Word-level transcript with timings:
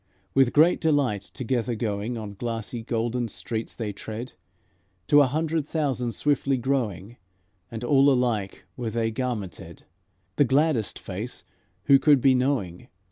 With 0.33 0.51
great 0.51 0.81
delight 0.81 1.21
together 1.21 1.75
going 1.75 2.17
On 2.17 2.33
glassy 2.33 2.81
golden 2.81 3.27
streets 3.27 3.75
they 3.75 3.93
tread; 3.93 4.33
To 5.05 5.21
a 5.21 5.27
hundred 5.27 5.67
thousand 5.67 6.13
swiftly 6.13 6.57
growing, 6.57 7.17
And 7.69 7.83
all 7.83 8.09
alike 8.11 8.65
were 8.75 8.89
they 8.89 9.11
garmented: 9.11 9.83
The 10.37 10.45
gladdest 10.45 10.97
face 10.97 11.43
who 11.83 11.99
could 11.99 12.19
be 12.19 12.33
knowing? 12.33 12.87